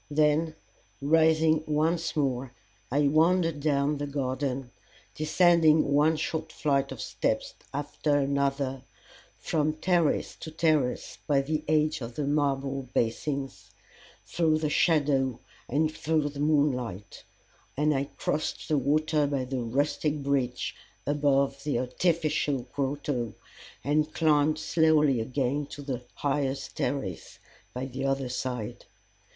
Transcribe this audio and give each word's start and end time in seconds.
Then 0.09 0.55
rising 0.99 1.63
once 1.67 2.15
more, 2.15 2.55
I 2.89 3.01
wandered 3.07 3.59
down 3.59 3.99
the 3.99 4.07
garden, 4.07 4.71
descending 5.13 5.91
one 5.93 6.15
short 6.15 6.51
flight 6.51 6.91
of 6.91 6.99
steps 6.99 7.53
after 7.71 8.15
another 8.17 8.81
from 9.37 9.73
terrace 9.73 10.35
to 10.37 10.49
terrace 10.49 11.19
by 11.27 11.41
the 11.41 11.63
edge 11.67 12.01
of 12.01 12.15
the 12.15 12.25
marble 12.25 12.89
basins, 12.95 13.69
through 14.25 14.57
the 14.57 14.71
shadow 14.71 15.39
and 15.69 15.91
through 15.95 16.29
the 16.29 16.39
moonlight; 16.39 17.23
and 17.77 17.93
I 17.93 18.05
crossed 18.05 18.69
the 18.69 18.79
water 18.79 19.27
by 19.27 19.45
the 19.45 19.61
rustic 19.61 20.23
bridge 20.23 20.75
above 21.05 21.63
the 21.63 21.77
artificial 21.77 22.63
grotto, 22.73 23.35
and 23.83 24.11
climbed 24.11 24.57
slowly 24.57 25.21
up 25.21 25.27
again 25.27 25.67
to 25.67 25.83
the 25.83 26.01
highest 26.15 26.75
terrace 26.77 27.37
by 27.71 27.85
the 27.85 28.05
other 28.05 28.29
side. 28.29 28.85